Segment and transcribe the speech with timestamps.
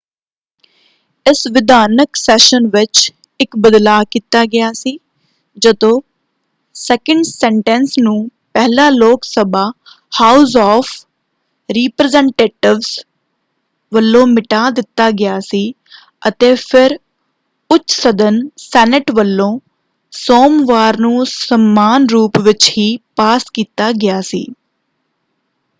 [1.25, 3.11] ਇਸ ਵਿਧਾਨਕ ਸੈਸ਼ਨ ਵਿੱਚ
[3.39, 4.97] ਇੱਕ ਬਦਲਾਅ ਕੀਤਾ ਗਿਆ ਸੀ
[5.57, 5.91] ਜਦੋਂ
[6.75, 8.15] ਸੈਕਿੰਡ ਸੈਨਟੈਂਸ ਨੂੰ
[8.55, 9.63] ਪਹਿਲਾਂ Lok Sabha
[10.11, 10.87] house of
[11.69, 12.99] representatives
[13.91, 15.63] ਵੱਲੋਂ ਮਿਟਾ ਦਿੱਤਾ ਗਿਆ ਸੀ
[16.27, 16.97] ਅਤੇ ਫਿਰ
[17.69, 18.41] ਉੱਚ ਸਦਨ
[18.59, 19.57] ਸੈਨੇਟ ਵੱਲੋਂ
[20.13, 24.45] ਸੋਮਵਾਰ ਨੂੰ ਸਮਾਨ ਰੂਪ ਵਿੱਚ ਹੀ ਪਾਸ ਕੀਤਾ ਗਿਆ ਸੀ।